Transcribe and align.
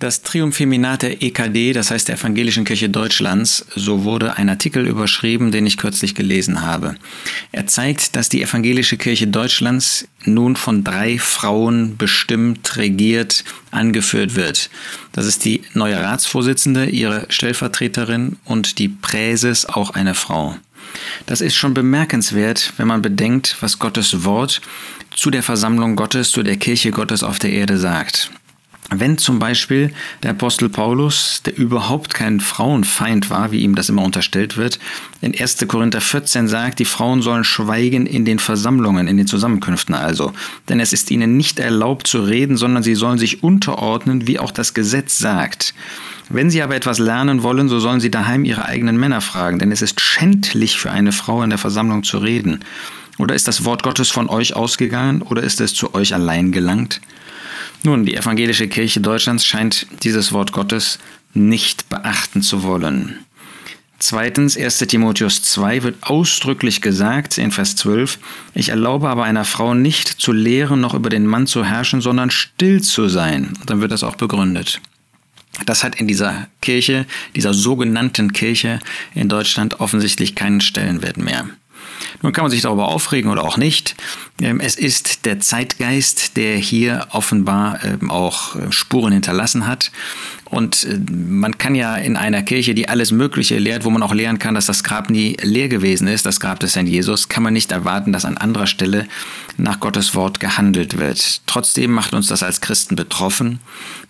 Das 0.00 0.22
Triumpheminat 0.22 1.02
der 1.02 1.22
EKD, 1.22 1.74
das 1.74 1.90
heißt 1.90 2.08
der 2.08 2.14
Evangelischen 2.14 2.64
Kirche 2.64 2.88
Deutschlands, 2.88 3.66
so 3.76 4.02
wurde 4.02 4.38
ein 4.38 4.48
Artikel 4.48 4.86
überschrieben, 4.86 5.52
den 5.52 5.66
ich 5.66 5.76
kürzlich 5.76 6.14
gelesen 6.14 6.62
habe. 6.62 6.94
Er 7.52 7.66
zeigt, 7.66 8.16
dass 8.16 8.30
die 8.30 8.42
Evangelische 8.42 8.96
Kirche 8.96 9.26
Deutschlands 9.26 10.08
nun 10.24 10.56
von 10.56 10.84
drei 10.84 11.18
Frauen 11.18 11.98
bestimmt, 11.98 12.78
regiert, 12.78 13.44
angeführt 13.72 14.36
wird. 14.36 14.70
Das 15.12 15.26
ist 15.26 15.44
die 15.44 15.64
neue 15.74 16.00
Ratsvorsitzende, 16.02 16.86
ihre 16.86 17.26
Stellvertreterin 17.28 18.38
und 18.46 18.78
die 18.78 18.88
Präses, 18.88 19.66
auch 19.66 19.90
eine 19.90 20.14
Frau. 20.14 20.56
Das 21.26 21.42
ist 21.42 21.56
schon 21.56 21.74
bemerkenswert, 21.74 22.72
wenn 22.78 22.88
man 22.88 23.02
bedenkt, 23.02 23.58
was 23.60 23.78
Gottes 23.78 24.24
Wort 24.24 24.62
zu 25.14 25.30
der 25.30 25.42
Versammlung 25.42 25.94
Gottes, 25.94 26.30
zu 26.30 26.42
der 26.42 26.56
Kirche 26.56 26.90
Gottes 26.90 27.22
auf 27.22 27.38
der 27.38 27.52
Erde 27.52 27.76
sagt. 27.76 28.30
Wenn 28.92 29.18
zum 29.18 29.38
Beispiel 29.38 29.92
der 30.24 30.32
Apostel 30.32 30.68
Paulus, 30.68 31.42
der 31.44 31.56
überhaupt 31.56 32.12
kein 32.12 32.40
Frauenfeind 32.40 33.30
war, 33.30 33.52
wie 33.52 33.60
ihm 33.60 33.76
das 33.76 33.88
immer 33.88 34.02
unterstellt 34.02 34.56
wird, 34.56 34.80
in 35.20 35.38
1. 35.38 35.58
Korinther 35.68 36.00
14 36.00 36.48
sagt, 36.48 36.80
die 36.80 36.84
Frauen 36.84 37.22
sollen 37.22 37.44
schweigen 37.44 38.06
in 38.06 38.24
den 38.24 38.40
Versammlungen, 38.40 39.06
in 39.06 39.16
den 39.16 39.28
Zusammenkünften 39.28 39.94
also. 39.94 40.32
Denn 40.68 40.80
es 40.80 40.92
ist 40.92 41.12
ihnen 41.12 41.36
nicht 41.36 41.60
erlaubt 41.60 42.08
zu 42.08 42.20
reden, 42.22 42.56
sondern 42.56 42.82
sie 42.82 42.96
sollen 42.96 43.18
sich 43.18 43.44
unterordnen, 43.44 44.26
wie 44.26 44.40
auch 44.40 44.50
das 44.50 44.74
Gesetz 44.74 45.18
sagt. 45.18 45.72
Wenn 46.28 46.50
sie 46.50 46.62
aber 46.62 46.74
etwas 46.74 46.98
lernen 46.98 47.44
wollen, 47.44 47.68
so 47.68 47.78
sollen 47.78 48.00
sie 48.00 48.10
daheim 48.10 48.44
ihre 48.44 48.64
eigenen 48.64 48.98
Männer 48.98 49.20
fragen, 49.20 49.60
denn 49.60 49.70
es 49.70 49.82
ist 49.82 50.00
schändlich 50.00 50.78
für 50.78 50.90
eine 50.90 51.12
Frau 51.12 51.44
in 51.44 51.50
der 51.50 51.58
Versammlung 51.58 52.02
zu 52.02 52.18
reden. 52.18 52.64
Oder 53.18 53.36
ist 53.36 53.46
das 53.46 53.64
Wort 53.64 53.84
Gottes 53.84 54.10
von 54.10 54.28
euch 54.28 54.56
ausgegangen 54.56 55.22
oder 55.22 55.42
ist 55.42 55.60
es 55.60 55.74
zu 55.74 55.94
euch 55.94 56.12
allein 56.14 56.50
gelangt? 56.50 57.00
Nun, 57.82 58.04
die 58.04 58.16
evangelische 58.16 58.68
Kirche 58.68 59.00
Deutschlands 59.00 59.46
scheint 59.46 59.86
dieses 60.02 60.32
Wort 60.32 60.52
Gottes 60.52 60.98
nicht 61.32 61.88
beachten 61.88 62.42
zu 62.42 62.62
wollen. 62.62 63.24
Zweitens, 63.98 64.56
1 64.56 64.78
Timotheus 64.78 65.42
2 65.42 65.82
wird 65.82 65.96
ausdrücklich 66.02 66.80
gesagt 66.80 67.36
in 67.36 67.50
Vers 67.50 67.76
12, 67.76 68.18
ich 68.54 68.70
erlaube 68.70 69.10
aber 69.10 69.24
einer 69.24 69.44
Frau 69.44 69.74
nicht 69.74 70.08
zu 70.08 70.32
lehren 70.32 70.80
noch 70.80 70.94
über 70.94 71.10
den 71.10 71.26
Mann 71.26 71.46
zu 71.46 71.64
herrschen, 71.64 72.00
sondern 72.00 72.30
still 72.30 72.80
zu 72.80 73.08
sein. 73.08 73.52
Und 73.60 73.68
dann 73.68 73.82
wird 73.82 73.92
das 73.92 74.02
auch 74.02 74.16
begründet. 74.16 74.80
Das 75.66 75.84
hat 75.84 76.00
in 76.00 76.08
dieser 76.08 76.48
Kirche, 76.62 77.06
dieser 77.34 77.52
sogenannten 77.52 78.32
Kirche 78.32 78.78
in 79.14 79.28
Deutschland 79.28 79.80
offensichtlich 79.80 80.34
keinen 80.34 80.62
Stellenwert 80.62 81.18
mehr. 81.18 81.46
Nun 82.22 82.32
kann 82.32 82.44
man 82.44 82.50
sich 82.50 82.62
darüber 82.62 82.88
aufregen 82.88 83.30
oder 83.30 83.44
auch 83.44 83.56
nicht. 83.56 83.96
Ähm, 84.40 84.60
es 84.60 84.74
ist 84.76 85.24
der 85.24 85.40
Zeitgeist, 85.40 86.36
der 86.36 86.56
hier 86.56 87.06
offenbar 87.10 87.80
ähm, 87.84 88.10
auch 88.10 88.56
äh, 88.56 88.70
Spuren 88.70 89.12
hinterlassen 89.12 89.66
hat. 89.66 89.90
Und 90.44 90.84
äh, 90.84 90.98
man 91.10 91.56
kann 91.58 91.74
ja 91.74 91.96
in 91.96 92.16
einer 92.16 92.42
Kirche, 92.42 92.74
die 92.74 92.88
alles 92.88 93.12
Mögliche 93.12 93.58
lehrt, 93.58 93.84
wo 93.84 93.90
man 93.90 94.02
auch 94.02 94.12
lehren 94.12 94.38
kann, 94.38 94.54
dass 94.54 94.66
das 94.66 94.84
Grab 94.84 95.08
nie 95.08 95.36
leer 95.40 95.68
gewesen 95.68 96.08
ist, 96.08 96.26
das 96.26 96.40
Grab 96.40 96.60
des 96.60 96.76
Herrn 96.76 96.86
Jesus, 96.86 97.28
kann 97.28 97.42
man 97.42 97.54
nicht 97.54 97.72
erwarten, 97.72 98.12
dass 98.12 98.24
an 98.24 98.36
anderer 98.36 98.66
Stelle 98.66 99.06
nach 99.56 99.80
Gottes 99.80 100.14
Wort 100.14 100.40
gehandelt 100.40 100.98
wird. 100.98 101.42
Trotzdem 101.46 101.92
macht 101.92 102.12
uns 102.12 102.26
das 102.28 102.42
als 102.42 102.60
Christen 102.60 102.96
betroffen, 102.96 103.60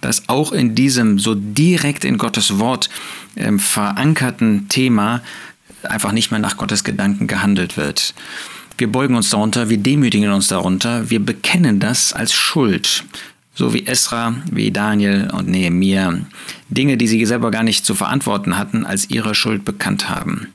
dass 0.00 0.28
auch 0.28 0.52
in 0.52 0.74
diesem 0.74 1.18
so 1.18 1.34
direkt 1.36 2.04
in 2.04 2.18
Gottes 2.18 2.58
Wort 2.58 2.88
ähm, 3.36 3.58
verankerten 3.58 4.68
Thema 4.68 5.22
einfach 5.84 6.12
nicht 6.12 6.30
mehr 6.30 6.40
nach 6.40 6.56
Gottes 6.56 6.84
Gedanken 6.84 7.26
gehandelt 7.26 7.76
wird. 7.76 8.14
Wir 8.78 8.90
beugen 8.90 9.14
uns 9.14 9.30
darunter, 9.30 9.68
wir 9.68 9.76
demütigen 9.76 10.30
uns 10.32 10.48
darunter, 10.48 11.10
wir 11.10 11.20
bekennen 11.20 11.80
das 11.80 12.12
als 12.12 12.32
Schuld. 12.32 13.04
So 13.54 13.74
wie 13.74 13.86
Esra, 13.86 14.36
wie 14.50 14.70
Daniel 14.70 15.28
und 15.34 15.48
Nehemiah. 15.48 16.20
Dinge, 16.70 16.96
die 16.96 17.06
sie 17.06 17.26
selber 17.26 17.50
gar 17.50 17.62
nicht 17.62 17.84
zu 17.84 17.94
verantworten 17.94 18.56
hatten, 18.56 18.86
als 18.86 19.10
ihre 19.10 19.34
Schuld 19.34 19.64
bekannt 19.64 20.08
haben. 20.08 20.48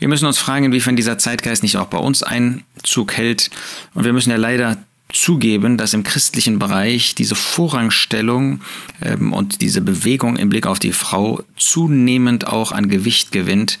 Wir 0.00 0.08
müssen 0.08 0.26
uns 0.26 0.38
fragen, 0.38 0.64
inwiefern 0.64 0.96
dieser 0.96 1.18
Zeitgeist 1.18 1.62
nicht 1.62 1.76
auch 1.76 1.86
bei 1.86 1.98
uns 1.98 2.22
Einzug 2.24 3.12
hält. 3.12 3.50
Und 3.94 4.04
wir 4.04 4.12
müssen 4.12 4.30
ja 4.30 4.36
leider 4.36 4.78
zugeben, 5.12 5.76
dass 5.76 5.94
im 5.94 6.02
christlichen 6.02 6.58
Bereich 6.58 7.14
diese 7.14 7.34
Vorrangstellung 7.34 8.62
ähm, 9.02 9.32
und 9.32 9.60
diese 9.60 9.80
Bewegung 9.80 10.36
im 10.36 10.48
Blick 10.48 10.66
auf 10.66 10.78
die 10.78 10.92
Frau 10.92 11.42
zunehmend 11.56 12.46
auch 12.46 12.72
an 12.72 12.88
Gewicht 12.88 13.32
gewinnt 13.32 13.78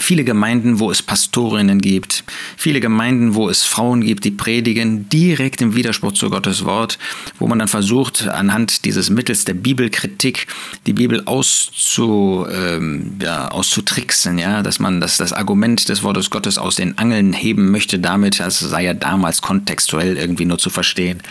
Viele 0.00 0.24
Gemeinden, 0.24 0.78
wo 0.78 0.90
es 0.90 1.02
Pastorinnen 1.02 1.80
gibt, 1.80 2.24
viele 2.56 2.80
Gemeinden, 2.80 3.34
wo 3.34 3.48
es 3.48 3.64
Frauen 3.64 4.02
gibt, 4.02 4.24
die 4.24 4.30
predigen, 4.30 5.08
direkt 5.08 5.60
im 5.60 5.74
Widerspruch 5.74 6.12
zu 6.12 6.30
Gottes 6.30 6.64
Wort, 6.64 6.98
wo 7.38 7.46
man 7.46 7.58
dann 7.58 7.68
versucht, 7.68 8.28
anhand 8.28 8.84
dieses 8.84 9.10
Mittels 9.10 9.44
der 9.44 9.54
Bibelkritik 9.54 10.46
die 10.86 10.92
Bibel 10.92 11.22
auszu, 11.24 12.46
ähm, 12.50 13.16
ja, 13.20 13.48
auszutricksen, 13.48 14.38
ja, 14.38 14.62
dass 14.62 14.78
man 14.78 15.00
das, 15.00 15.16
das 15.16 15.32
Argument 15.32 15.88
des 15.88 16.02
Wortes 16.02 16.30
Gottes 16.30 16.58
aus 16.58 16.76
den 16.76 16.98
Angeln 16.98 17.32
heben 17.32 17.70
möchte, 17.70 17.98
damit, 17.98 18.40
als 18.40 18.58
sei 18.58 18.84
ja 18.84 18.94
damals 18.94 19.42
kontextuell 19.42 20.16
irgendwie 20.16 20.44
nur 20.44 20.58
zu 20.58 20.70
verstehen. 20.70 21.22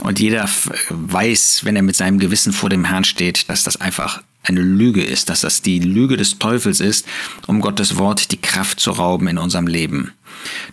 Und 0.00 0.20
jeder 0.20 0.48
weiß, 0.90 1.60
wenn 1.64 1.76
er 1.76 1.82
mit 1.82 1.96
seinem 1.96 2.18
Gewissen 2.18 2.52
vor 2.52 2.70
dem 2.70 2.84
Herrn 2.84 3.04
steht, 3.04 3.48
dass 3.48 3.64
das 3.64 3.80
einfach 3.80 4.22
eine 4.48 4.60
Lüge 4.60 5.02
ist, 5.02 5.28
dass 5.28 5.42
das 5.42 5.62
die 5.62 5.78
Lüge 5.78 6.16
des 6.16 6.38
Teufels 6.38 6.80
ist, 6.80 7.06
um 7.46 7.60
Gottes 7.60 7.96
Wort 7.98 8.32
die 8.32 8.40
Kraft 8.40 8.80
zu 8.80 8.90
rauben 8.90 9.28
in 9.28 9.38
unserem 9.38 9.66
Leben. 9.66 10.12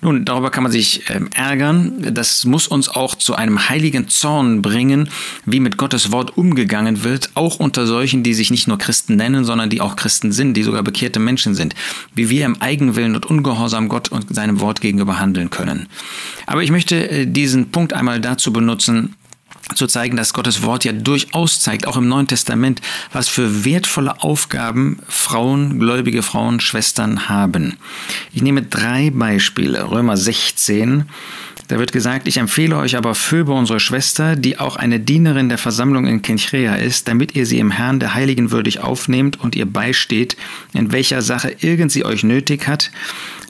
Nun, 0.01 0.25
darüber 0.25 0.51
kann 0.51 0.63
man 0.63 0.71
sich 0.71 1.09
äh, 1.09 1.21
ärgern. 1.33 2.13
Das 2.13 2.45
muss 2.45 2.67
uns 2.67 2.89
auch 2.89 3.15
zu 3.15 3.35
einem 3.35 3.69
heiligen 3.69 4.07
Zorn 4.07 4.61
bringen, 4.61 5.09
wie 5.45 5.59
mit 5.59 5.77
Gottes 5.77 6.11
Wort 6.11 6.37
umgegangen 6.37 7.03
wird, 7.03 7.31
auch 7.33 7.59
unter 7.59 7.87
solchen, 7.87 8.23
die 8.23 8.33
sich 8.33 8.51
nicht 8.51 8.67
nur 8.67 8.77
Christen 8.77 9.15
nennen, 9.15 9.45
sondern 9.45 9.69
die 9.69 9.81
auch 9.81 9.95
Christen 9.95 10.31
sind, 10.31 10.55
die 10.55 10.63
sogar 10.63 10.83
bekehrte 10.83 11.19
Menschen 11.19 11.55
sind, 11.55 11.73
wie 12.13 12.29
wir 12.29 12.45
im 12.45 12.61
Eigenwillen 12.61 13.15
und 13.15 13.25
Ungehorsam 13.25 13.89
Gott 13.89 14.09
und 14.09 14.33
seinem 14.33 14.59
Wort 14.59 14.81
gegenüber 14.81 15.19
handeln 15.19 15.49
können. 15.49 15.87
Aber 16.45 16.63
ich 16.63 16.71
möchte 16.71 17.09
äh, 17.09 17.25
diesen 17.25 17.71
Punkt 17.71 17.93
einmal 17.93 18.19
dazu 18.19 18.53
benutzen, 18.53 19.15
zu 19.73 19.87
zeigen, 19.87 20.15
dass 20.15 20.33
Gottes 20.33 20.61
Wort 20.63 20.85
ja 20.85 20.91
durchaus 20.91 21.59
zeigt, 21.59 21.87
auch 21.87 21.97
im 21.97 22.07
Neuen 22.07 22.27
Testament, 22.27 22.81
was 23.11 23.27
für 23.27 23.65
wertvolle 23.65 24.21
Aufgaben 24.21 24.99
Frauen, 25.07 25.79
gläubige 25.79 26.21
Frauen, 26.21 26.59
Schwestern 26.59 27.29
haben. 27.29 27.77
Ich 28.31 28.41
nehme 28.41 28.61
drei 28.61 29.09
Beispiele. 29.09 29.89
Römer 29.89 30.17
16. 30.17 31.09
Da 31.67 31.79
wird 31.79 31.91
gesagt, 31.91 32.27
ich 32.27 32.37
empfehle 32.37 32.77
euch 32.77 32.95
aber 32.95 33.15
Phoebe, 33.15 33.51
unsere 33.51 33.79
Schwester, 33.79 34.35
die 34.35 34.59
auch 34.59 34.75
eine 34.75 34.99
Dienerin 34.99 35.49
der 35.49 35.57
Versammlung 35.57 36.05
in 36.05 36.21
Kenchrea 36.21 36.75
ist, 36.75 37.07
damit 37.07 37.35
ihr 37.35 37.47
sie 37.47 37.57
im 37.57 37.71
Herrn 37.71 37.99
der 37.99 38.13
Heiligen 38.13 38.51
würdig 38.51 38.81
aufnehmt 38.81 39.39
und 39.39 39.55
ihr 39.55 39.65
beisteht, 39.65 40.37
in 40.73 40.91
welcher 40.91 41.23
Sache 41.23 41.55
irgend 41.59 41.91
sie 41.91 42.05
euch 42.05 42.23
nötig 42.23 42.67
hat, 42.67 42.91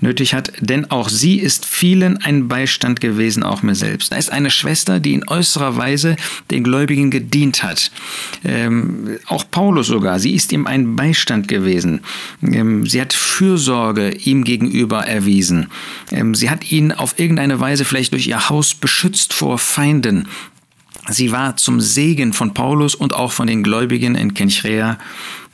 nötig 0.01 0.33
hat, 0.33 0.53
denn 0.59 0.91
auch 0.91 1.09
sie 1.09 1.39
ist 1.39 1.65
vielen 1.65 2.17
ein 2.21 2.47
Beistand 2.47 3.01
gewesen, 3.01 3.43
auch 3.43 3.63
mir 3.63 3.75
selbst. 3.75 4.11
Da 4.11 4.15
ist 4.15 4.31
eine 4.31 4.49
Schwester, 4.49 4.99
die 4.99 5.13
in 5.13 5.27
äußerer 5.27 5.75
Weise 5.77 6.15
den 6.51 6.63
Gläubigen 6.63 7.11
gedient 7.11 7.63
hat. 7.63 7.91
Ähm, 8.43 9.17
auch 9.27 9.45
Paulus 9.49 9.87
sogar, 9.87 10.19
sie 10.19 10.35
ist 10.35 10.51
ihm 10.51 10.67
ein 10.67 10.95
Beistand 10.95 11.47
gewesen. 11.47 12.01
Ähm, 12.41 12.85
sie 12.85 13.01
hat 13.01 13.13
Fürsorge 13.13 14.11
ihm 14.11 14.43
gegenüber 14.43 15.05
erwiesen. 15.05 15.67
Ähm, 16.11 16.35
sie 16.35 16.49
hat 16.49 16.71
ihn 16.71 16.91
auf 16.91 17.19
irgendeine 17.19 17.59
Weise 17.59 17.83
vielleicht 17.85 18.04
durch 18.09 18.27
ihr 18.27 18.49
Haus 18.49 18.75
beschützt 18.75 19.33
vor 19.33 19.57
Feinden. 19.57 20.27
Sie 21.09 21.31
war 21.31 21.55
zum 21.55 21.81
Segen 21.81 22.33
von 22.33 22.53
Paulus 22.53 22.95
und 22.95 23.13
auch 23.13 23.31
von 23.31 23.47
den 23.47 23.61
Gläubigen 23.61 24.16
in 24.16 24.33
Kenchrea 24.33 24.97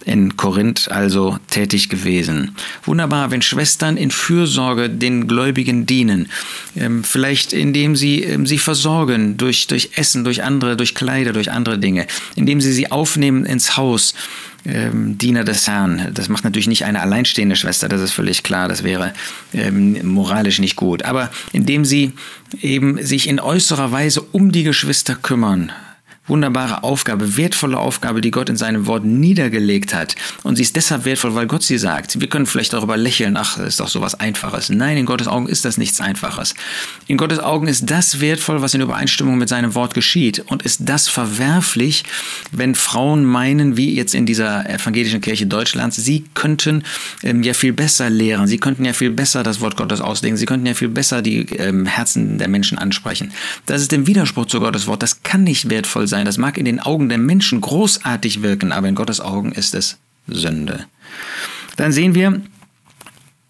in 0.05 0.35
Korinth 0.37 0.89
also 0.89 1.37
tätig 1.47 1.89
gewesen. 1.89 2.55
Wunderbar, 2.83 3.31
wenn 3.31 3.41
Schwestern 3.41 3.97
in 3.97 4.11
Fürsorge 4.11 4.89
den 4.89 5.27
Gläubigen 5.27 5.85
dienen, 5.85 6.29
ähm, 6.75 7.03
vielleicht 7.03 7.53
indem 7.53 7.95
sie 7.95 8.23
ähm, 8.23 8.47
sie 8.47 8.57
versorgen 8.57 9.37
durch, 9.37 9.67
durch 9.67 9.91
Essen, 9.95 10.23
durch 10.23 10.43
andere, 10.43 10.75
durch 10.75 10.95
Kleider, 10.95 11.33
durch 11.33 11.51
andere 11.51 11.77
Dinge, 11.77 12.07
indem 12.35 12.61
sie 12.61 12.73
sie 12.73 12.91
aufnehmen 12.91 13.45
ins 13.45 13.77
Haus, 13.77 14.13
ähm, 14.65 15.17
Diener 15.17 15.43
des 15.43 15.67
Herrn. 15.67 16.09
Das 16.13 16.29
macht 16.29 16.43
natürlich 16.43 16.67
nicht 16.67 16.85
eine 16.85 17.01
alleinstehende 17.01 17.55
Schwester, 17.55 17.87
das 17.89 18.01
ist 18.01 18.11
völlig 18.11 18.43
klar, 18.43 18.67
das 18.67 18.83
wäre 18.83 19.13
ähm, 19.53 19.97
moralisch 20.05 20.59
nicht 20.59 20.75
gut. 20.75 21.03
Aber 21.03 21.29
indem 21.51 21.85
sie 21.85 22.13
eben 22.61 23.03
sich 23.03 23.27
in 23.27 23.39
äußerer 23.39 23.91
Weise 23.91 24.21
um 24.21 24.51
die 24.51 24.63
Geschwister 24.63 25.15
kümmern, 25.15 25.71
wunderbare 26.27 26.83
Aufgabe, 26.83 27.35
wertvolle 27.35 27.77
Aufgabe, 27.77 28.21
die 28.21 28.31
Gott 28.31 28.49
in 28.49 28.55
seinem 28.55 28.85
Wort 28.85 29.03
niedergelegt 29.03 29.93
hat. 29.93 30.15
Und 30.43 30.55
sie 30.55 30.61
ist 30.61 30.75
deshalb 30.75 31.03
wertvoll, 31.03 31.33
weil 31.33 31.47
Gott 31.47 31.63
sie 31.63 31.77
sagt. 31.77 32.21
Wir 32.21 32.29
können 32.29 32.45
vielleicht 32.45 32.73
darüber 32.73 32.95
lächeln, 32.95 33.35
ach, 33.37 33.57
ist 33.57 33.79
doch 33.79 33.87
sowas 33.87 34.19
Einfaches. 34.19 34.69
Nein, 34.69 34.97
in 34.97 35.05
Gottes 35.05 35.27
Augen 35.27 35.47
ist 35.47 35.65
das 35.65 35.77
nichts 35.77 35.99
Einfaches. 35.99 36.53
In 37.07 37.17
Gottes 37.17 37.39
Augen 37.39 37.67
ist 37.67 37.89
das 37.89 38.21
wertvoll, 38.21 38.61
was 38.61 38.73
in 38.73 38.81
Übereinstimmung 38.81 39.37
mit 39.37 39.49
seinem 39.49 39.75
Wort 39.75 39.93
geschieht. 39.93 40.39
Und 40.47 40.63
ist 40.63 40.81
das 40.87 41.09
verwerflich, 41.09 42.03
wenn 42.51 42.75
Frauen 42.75 43.25
meinen, 43.25 43.75
wie 43.75 43.93
jetzt 43.93 44.13
in 44.13 44.25
dieser 44.25 44.69
evangelischen 44.69 45.21
Kirche 45.21 45.47
Deutschlands, 45.47 45.97
sie 45.97 46.25
könnten 46.33 46.83
ähm, 47.23 47.43
ja 47.43 47.53
viel 47.53 47.73
besser 47.73 48.09
lehren, 48.09 48.47
sie 48.47 48.57
könnten 48.57 48.85
ja 48.85 48.93
viel 48.93 49.11
besser 49.11 49.43
das 49.43 49.59
Wort 49.59 49.75
Gottes 49.75 50.01
auslegen, 50.01 50.37
sie 50.37 50.45
könnten 50.45 50.65
ja 50.67 50.75
viel 50.75 50.89
besser 50.89 51.21
die 51.21 51.47
ähm, 51.57 51.87
Herzen 51.87 52.37
der 52.37 52.47
Menschen 52.47 52.77
ansprechen. 52.77 53.31
Das 53.65 53.81
ist 53.81 53.91
im 53.91 54.07
Widerspruch 54.07 54.45
zu 54.45 54.59
Gottes 54.59 54.87
Wort. 54.87 55.03
Das 55.03 55.23
kann 55.23 55.43
nicht 55.43 55.69
wertvoll 55.69 56.07
sein 56.07 56.10
sein, 56.11 56.25
das 56.25 56.37
mag 56.37 56.59
in 56.59 56.65
den 56.65 56.79
Augen 56.79 57.09
der 57.09 57.17
Menschen 57.17 57.59
großartig 57.59 58.43
wirken, 58.43 58.71
aber 58.71 58.87
in 58.87 58.93
Gottes 58.93 59.19
Augen 59.19 59.51
ist 59.51 59.73
es 59.73 59.97
Sünde. 60.27 60.85
Dann 61.77 61.91
sehen 61.91 62.13
wir, 62.13 62.41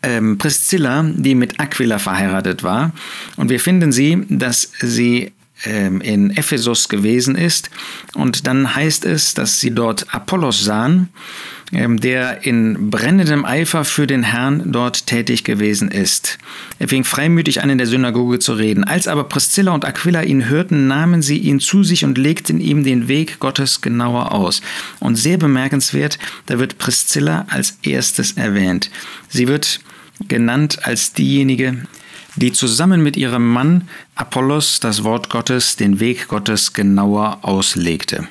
ähm, 0.03 0.37
Priscilla, 0.37 1.03
die 1.03 1.35
mit 1.35 1.59
Aquila 1.59 1.99
verheiratet 1.99 2.63
war. 2.63 2.93
Und 3.35 3.49
wir 3.49 3.59
finden 3.59 3.91
sie, 3.91 4.25
dass 4.29 4.71
sie 4.79 5.33
in 5.63 6.31
Ephesus 6.31 6.89
gewesen 6.89 7.35
ist. 7.35 7.69
Und 8.15 8.47
dann 8.47 8.75
heißt 8.75 9.05
es, 9.05 9.33
dass 9.33 9.59
sie 9.59 9.71
dort 9.71 10.13
Apollos 10.13 10.63
sahen, 10.63 11.09
ähm, 11.73 11.99
der 11.99 12.45
in 12.45 12.89
brennendem 12.89 13.45
Eifer 13.45 13.85
für 13.85 14.05
den 14.05 14.23
Herrn 14.23 14.73
dort 14.73 15.07
tätig 15.07 15.45
gewesen 15.45 15.89
ist. 15.89 16.37
Er 16.79 16.89
fing 16.89 17.05
freimütig 17.05 17.63
an, 17.63 17.69
in 17.69 17.77
der 17.77 17.87
Synagoge 17.87 18.39
zu 18.39 18.53
reden. 18.53 18.83
Als 18.83 19.07
aber 19.07 19.23
Priscilla 19.23 19.71
und 19.71 19.85
Aquila 19.85 20.23
ihn 20.23 20.49
hörten, 20.49 20.87
nahmen 20.87 21.21
sie 21.21 21.37
ihn 21.37 21.61
zu 21.61 21.83
sich 21.83 22.03
und 22.03 22.17
legten 22.17 22.59
ihm 22.59 22.83
den 22.83 23.07
Weg 23.07 23.39
Gottes 23.39 23.79
genauer 23.81 24.33
aus. 24.33 24.61
Und 24.99 25.15
sehr 25.15 25.37
bemerkenswert, 25.37 26.19
da 26.47 26.59
wird 26.59 26.77
Priscilla 26.77 27.45
als 27.49 27.77
erstes 27.83 28.33
erwähnt. 28.33 28.91
Sie 29.29 29.47
wird 29.47 29.79
genannt 30.27 30.79
als 30.83 31.13
diejenige, 31.13 31.77
die 32.35 32.51
zusammen 32.51 33.01
mit 33.01 33.17
ihrem 33.17 33.47
Mann 33.51 33.89
Apollos 34.15 34.79
das 34.79 35.03
Wort 35.03 35.29
Gottes, 35.29 35.75
den 35.75 35.99
Weg 35.99 36.27
Gottes 36.27 36.73
genauer 36.73 37.39
auslegte. 37.41 38.27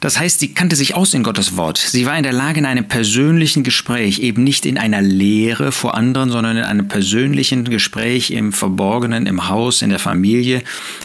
Das 0.00 0.18
heißt, 0.18 0.40
sie 0.40 0.54
kannte 0.54 0.76
sich 0.76 0.94
aus 0.94 1.14
in 1.14 1.22
Gottes 1.22 1.56
Wort. 1.56 1.78
Sie 1.78 2.06
war 2.06 2.16
in 2.16 2.22
der 2.22 2.32
Lage, 2.32 2.60
in 2.60 2.66
einem 2.66 2.86
persönlichen 2.86 3.62
Gespräch, 3.62 4.20
eben 4.20 4.44
nicht 4.44 4.66
in 4.66 4.78
einer 4.78 5.02
Lehre 5.02 5.72
vor 5.72 5.94
anderen, 5.94 6.30
sondern 6.30 6.56
in 6.56 6.64
einem 6.64 6.88
persönlichen 6.88 7.64
Gespräch 7.64 8.30
im 8.30 8.52
Verborgenen, 8.52 9.26
im 9.26 9.48
Haus, 9.48 9.82
in 9.82 9.90
der 9.90 9.98
Familie, 9.98 10.62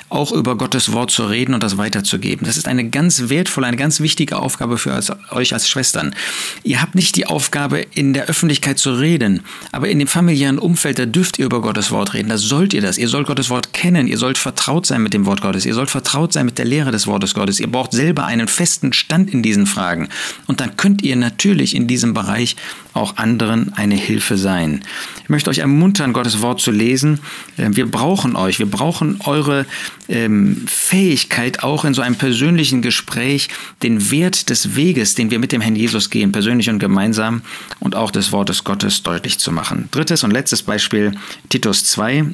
auch 0.10 0.32
über 0.32 0.58
Gottes 0.58 0.92
Wort 0.92 1.12
zu 1.12 1.24
reden 1.24 1.54
und 1.54 1.64
das 1.64 1.78
weiterzugeben. 1.78 2.46
Das 2.46 2.58
ist 2.58 2.68
eine 2.68 2.90
ganz 2.90 3.30
wertvolle, 3.30 3.68
eine 3.68 3.78
ganz 3.78 4.02
wichtige 4.02 4.38
Aufgabe 4.38 4.78
für 4.78 5.00
euch 5.32 5.54
als 5.54 5.70
Schwestern. 5.70 6.14
Ihr 6.64 6.82
habt 6.82 6.96
nicht 6.96 7.16
die 7.16 7.26
Aufgabe, 7.26 7.86
in 7.94 8.14
der 8.14 8.26
Öffentlichkeit 8.26 8.78
zu 8.78 8.94
reden, 8.94 9.42
aber 9.72 9.90
in 9.90 10.00
dem 10.00 10.08
familiären 10.08 10.60
Umfeld, 10.60 11.00
da 11.00 11.06
dürft 11.06 11.40
ihr 11.40 11.46
über 11.46 11.62
Gottes 11.62 11.92
Wort 11.92 12.14
reden. 12.14 12.30
Da 12.30 12.38
sollt 12.38 12.74
ihr 12.74 12.82
das. 12.82 12.98
Ihr 12.98 13.08
sollt 13.08 13.28
Gottes 13.28 13.50
Wort 13.50 13.74
kennen. 13.74 14.08
Ihr 14.08 14.18
sollt 14.18 14.38
vertraut 14.38 14.86
sein 14.86 15.02
mit 15.02 15.14
dem 15.14 15.26
Wort 15.26 15.42
Gottes. 15.42 15.66
Ihr 15.66 15.74
sollt 15.74 15.90
vertraut 15.90 16.34
sein 16.34 16.46
mit 16.46 16.58
der 16.58 16.66
Lehre 16.66 16.92
des 16.92 17.08
Wortes 17.08 17.34
Gottes. 17.34 17.60
Ihr 17.60 17.72
braucht 17.72 17.94
selber 17.94 18.26
einen 18.26 18.48
festen 18.48 18.91
Stand 18.94 19.34
in 19.34 19.44
diesen 19.44 19.66
Fragen. 19.66 20.10
Und 20.48 20.62
dann 20.62 20.78
könnt 20.78 21.02
ihr 21.02 21.16
natürlich 21.16 21.76
in 21.76 21.88
diesem 21.88 22.14
Bereich 22.14 22.56
auch 22.94 23.18
anderen 23.18 23.74
eine 23.74 23.96
Hilfe 23.96 24.38
sein. 24.38 24.84
Ich 25.24 25.30
möchte 25.30 25.50
euch 25.50 25.60
ermuntern, 25.60 26.14
Gottes 26.14 26.42
Wort 26.42 26.60
zu 26.60 26.72
lesen. 26.72 27.20
Ähm, 27.58 27.76
wir 27.76 27.90
brauchen 27.90 28.36
euch, 28.36 28.60
wir 28.60 28.66
brauchen 28.66 29.20
eure 29.26 29.66
ähm, 30.10 30.66
Fähigkeit, 30.68 31.64
auch 31.64 31.86
in 31.86 31.94
so 31.94 32.02
einem 32.02 32.16
persönlichen 32.16 32.82
Gespräch 32.82 33.50
den 33.82 34.12
Wert 34.12 34.50
des 34.50 34.76
Weges, 34.76 35.16
den 35.16 35.32
wir 35.32 35.40
mit 35.40 35.52
dem 35.52 35.62
Herrn 35.62 35.76
Jesus 35.76 36.10
gehen, 36.10 36.32
persönlich 36.32 36.70
und 36.70 36.80
gemeinsam, 36.80 37.42
und 37.80 37.96
auch 37.96 38.12
des 38.12 38.32
Wortes 38.32 38.64
Gottes 38.64 39.04
deutlich 39.04 39.40
zu 39.40 39.52
machen. 39.52 39.88
Drittes 39.92 40.24
und 40.24 40.32
letztes 40.32 40.64
Beispiel, 40.64 41.14
Titus 41.50 41.86
2, 41.86 42.26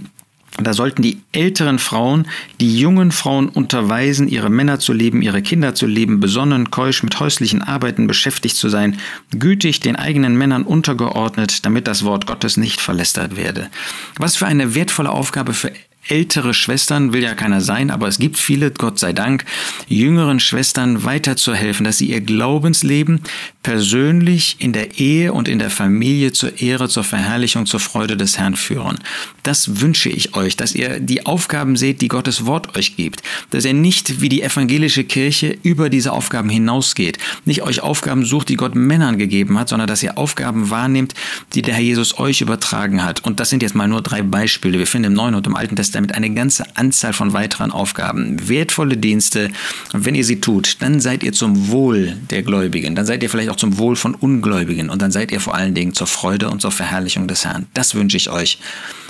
da 0.57 0.73
sollten 0.73 1.01
die 1.01 1.21
älteren 1.31 1.77
Frauen 1.77 2.27
die 2.59 2.79
jungen 2.79 3.11
Frauen 3.11 3.49
unterweisen, 3.49 4.27
ihre 4.27 4.49
Männer 4.49 4.79
zu 4.79 4.93
lieben, 4.93 5.21
ihre 5.21 5.41
Kinder 5.41 5.75
zu 5.75 5.85
lieben, 5.85 6.19
besonnen, 6.19 6.71
keusch 6.71 7.03
mit 7.03 7.19
häuslichen 7.19 7.61
Arbeiten 7.61 8.07
beschäftigt 8.07 8.55
zu 8.55 8.69
sein, 8.69 8.99
gütig 9.31 9.79
den 9.79 9.95
eigenen 9.95 10.37
Männern 10.37 10.63
untergeordnet, 10.63 11.65
damit 11.65 11.87
das 11.87 12.03
Wort 12.03 12.25
Gottes 12.25 12.57
nicht 12.57 12.81
verlästert 12.81 13.35
werde. 13.35 13.69
Was 14.17 14.35
für 14.35 14.47
eine 14.47 14.73
wertvolle 14.73 15.11
Aufgabe 15.11 15.53
für 15.53 15.71
ältere 16.09 16.53
Schwestern, 16.53 17.13
will 17.13 17.23
ja 17.23 17.35
keiner 17.35 17.61
sein, 17.61 17.91
aber 17.91 18.07
es 18.07 18.19
gibt 18.19 18.37
viele, 18.37 18.71
Gott 18.71 18.99
sei 18.99 19.13
Dank, 19.13 19.45
jüngeren 19.87 20.39
Schwestern 20.39 21.03
weiterzuhelfen, 21.03 21.83
dass 21.83 21.97
sie 21.97 22.09
ihr 22.09 22.21
Glaubensleben 22.21 23.21
persönlich 23.63 24.55
in 24.59 24.71
der 24.71 24.97
Ehe 24.97 25.33
und 25.33 25.47
in 25.49 25.59
der 25.59 25.69
Familie 25.69 26.31
zur 26.31 26.61
Ehre, 26.61 26.87
zur 26.87 27.03
Verherrlichung, 27.03 27.65
zur 27.65 27.81
Freude 27.81 28.15
des 28.15 28.37
Herrn 28.37 28.55
führen. 28.55 28.97
Das 29.43 29.81
wünsche 29.81 30.09
ich 30.09 30.35
euch, 30.35 30.55
dass 30.55 30.73
ihr 30.73 30.99
die 30.99 31.25
Aufgaben 31.25 31.75
seht, 31.75 32.01
die 32.01 32.07
Gottes 32.07 32.45
Wort 32.45 32.77
euch 32.77 32.95
gibt, 32.95 33.23
dass 33.49 33.65
ihr 33.65 33.73
nicht 33.73 34.21
wie 34.21 34.29
die 34.29 34.41
evangelische 34.41 35.03
Kirche 35.03 35.57
über 35.63 35.89
diese 35.89 36.13
Aufgaben 36.13 36.49
hinausgeht, 36.49 37.17
nicht 37.45 37.61
euch 37.61 37.81
Aufgaben 37.81 38.23
sucht, 38.23 38.49
die 38.49 38.55
Gott 38.55 38.75
Männern 38.75 39.17
gegeben 39.17 39.59
hat, 39.59 39.69
sondern 39.69 39.87
dass 39.87 40.03
ihr 40.03 40.17
Aufgaben 40.17 40.69
wahrnehmt, 40.69 41.13
die 41.53 41.61
der 41.61 41.73
Herr 41.73 41.83
Jesus 41.83 42.19
euch 42.19 42.41
übertragen 42.41 43.03
hat. 43.03 43.25
Und 43.25 43.39
das 43.39 43.49
sind 43.49 43.63
jetzt 43.63 43.75
mal 43.75 43.87
nur 43.87 44.01
drei 44.01 44.21
Beispiele. 44.21 44.79
Wir 44.79 44.87
finden 44.87 45.07
im 45.07 45.13
Neuen 45.13 45.35
und 45.35 45.45
im 45.45 45.55
Alten 45.55 45.75
Testament 45.75 45.96
damit 45.97 46.15
eine 46.15 46.29
ganze 46.29 46.63
Anzahl 46.75 47.13
von 47.13 47.33
weiteren 47.33 47.71
Aufgaben, 47.71 48.47
wertvolle 48.47 48.97
Dienste. 48.97 49.49
Und 49.93 50.05
wenn 50.05 50.15
ihr 50.15 50.23
sie 50.23 50.39
tut, 50.39 50.77
dann 50.79 50.99
seid 50.99 51.23
ihr 51.23 51.33
zum 51.33 51.69
Wohl 51.69 52.15
der 52.29 52.43
Gläubigen, 52.43 52.95
dann 52.95 53.05
seid 53.05 53.23
ihr 53.23 53.29
vielleicht 53.29 53.49
auch 53.49 53.55
zum 53.55 53.77
Wohl 53.77 53.95
von 53.95 54.15
Ungläubigen 54.15 54.89
und 54.89 55.01
dann 55.01 55.11
seid 55.11 55.31
ihr 55.31 55.39
vor 55.39 55.55
allen 55.55 55.73
Dingen 55.73 55.93
zur 55.93 56.07
Freude 56.07 56.49
und 56.49 56.61
zur 56.61 56.71
Verherrlichung 56.71 57.27
des 57.27 57.45
Herrn. 57.45 57.65
Das 57.73 57.95
wünsche 57.95 58.17
ich 58.17 58.29
euch 58.29 58.59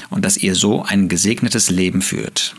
und 0.10 0.26
dass 0.26 0.38
ihr 0.38 0.56
so 0.56 0.84
ein 0.84 1.10
gesegnetes 1.10 1.70
Leben 1.70 2.02
führt. 2.02 2.56